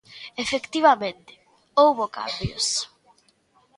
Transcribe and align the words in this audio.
Efectivamente, 0.43 1.25
houbo 1.81 2.05
cambios. 2.17 2.65